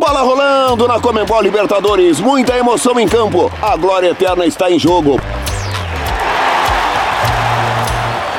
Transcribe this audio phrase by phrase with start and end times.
[0.00, 3.52] Bola rolando na Comembol Libertadores, muita emoção em campo.
[3.60, 5.20] A glória eterna está em jogo.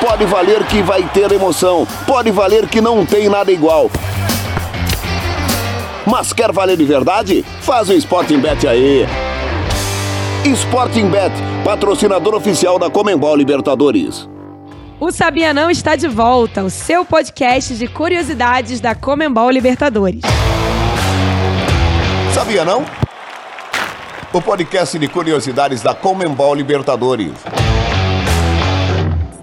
[0.00, 3.88] Pode valer que vai ter emoção, pode valer que não tem nada igual.
[6.04, 7.44] Mas quer valer de verdade?
[7.60, 9.06] Faz o Sporting Bet aí.
[10.44, 11.32] Sporting Bet,
[11.64, 14.28] patrocinador oficial da Comembol Libertadores.
[14.98, 20.22] O Sabia Não está de volta, o seu podcast de curiosidades da Comembol Libertadores.
[22.52, 22.84] Sabia não?
[24.30, 27.32] O podcast de curiosidades da Comembol Libertadores.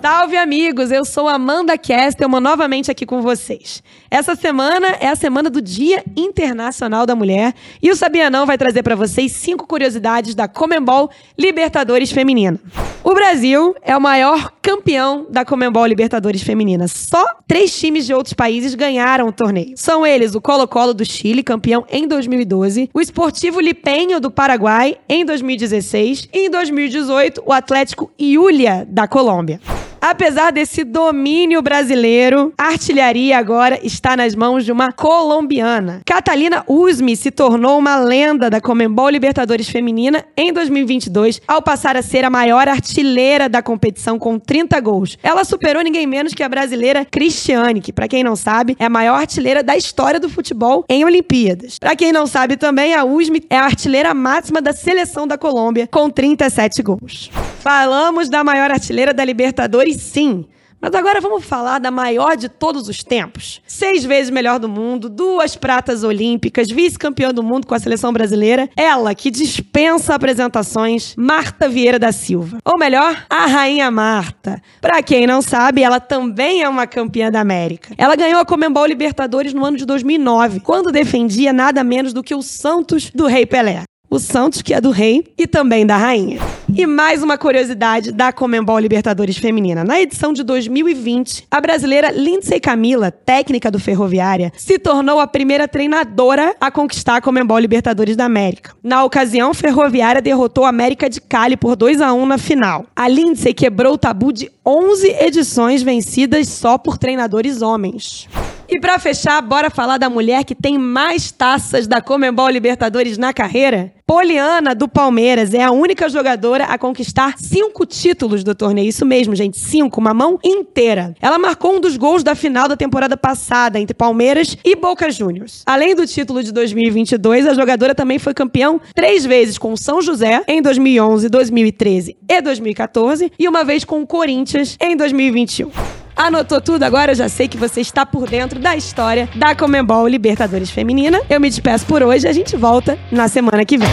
[0.02, 3.84] Salve amigos, eu sou Amanda Kestelman novamente aqui com vocês.
[4.09, 7.53] Essa semana é a semana do Dia Internacional da Mulher
[7.84, 12.57] e o Sabia Não vai trazer para vocês cinco curiosidades da Comembol Libertadores Feminina.
[13.04, 16.88] O Brasil é o maior campeão da Comembol Libertadores Feminina.
[16.88, 19.73] Só três times de outros países ganharam o torneio.
[19.76, 25.26] São eles o Colo-Colo do Chile, campeão em 2012, o Esportivo Lipenho do Paraguai em
[25.26, 29.59] 2016 e em 2018 o Atlético Iulia da Colômbia.
[30.02, 36.02] Apesar desse domínio brasileiro, a artilharia agora está nas mãos de uma colombiana.
[36.05, 42.02] Catalina Usme se tornou uma lenda da Comembol Libertadores Feminina em 2022, ao passar a
[42.02, 45.18] ser a maior artilheira da competição com 30 gols.
[45.22, 48.90] Ela superou ninguém menos que a brasileira Cristiane, que, para quem não sabe, é a
[48.90, 51.77] maior artilheira da história do futebol em Olimpíadas.
[51.77, 55.88] Para quem não sabe também, a Usme é a artilheira máxima da seleção da Colômbia,
[55.92, 57.30] com 37 gols.
[57.71, 60.43] Falamos da maior artilheira da Libertadores, sim.
[60.81, 63.62] Mas agora vamos falar da maior de todos os tempos.
[63.67, 68.67] Seis vezes melhor do mundo, duas pratas olímpicas, vice-campeã do mundo com a seleção brasileira.
[68.75, 72.57] Ela que dispensa apresentações, Marta Vieira da Silva.
[72.66, 74.59] Ou melhor, a Rainha Marta.
[74.81, 77.94] Pra quem não sabe, ela também é uma campeã da América.
[78.00, 82.34] Ela ganhou a Comembol Libertadores no ano de 2009, quando defendia nada menos do que
[82.34, 86.40] o Santos do Rei Pelé o Santos, que é do rei, e também da rainha.
[86.80, 89.84] E mais uma curiosidade da Comembol Libertadores Feminina.
[89.84, 95.68] Na edição de 2020, a brasileira Lindsay Camila, técnica do Ferroviária, se tornou a primeira
[95.68, 98.72] treinadora a conquistar a Comembol Libertadores da América.
[98.81, 102.86] Na ocasião, Ferroviária derrotou a América de Cali por 2 a 1 na final.
[102.96, 108.26] A Lindsay quebrou o tabu de 11 edições vencidas só por treinadores homens.
[108.72, 113.34] E para fechar, bora falar da mulher que tem mais taças da Comembol Libertadores na
[113.34, 113.91] carreira?
[114.06, 118.88] Poliana, do Palmeiras, é a única jogadora a conquistar cinco títulos do torneio.
[118.88, 121.16] Isso mesmo, gente, cinco, uma mão inteira.
[121.19, 125.63] Ela marcou um dos gols da final da temporada passada entre Palmeiras e Boca Juniors.
[125.66, 130.00] Além do título de 2022, a jogadora também foi campeão três vezes com o São
[130.00, 135.99] José, em 2011, 2013 e 2014, e uma vez com o Corinthians, em 2021.
[136.19, 137.13] Anotou tudo agora?
[137.13, 141.22] Eu já sei que você está por dentro da história da Comembol Libertadores Feminina.
[141.30, 143.88] Eu me despeço por hoje, a gente volta na semana que vem.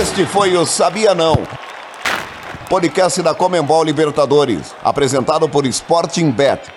[0.00, 1.34] Este foi o Sabia Não.
[2.68, 6.70] Podcast da Comembol Libertadores, apresentado por Sporting Bet.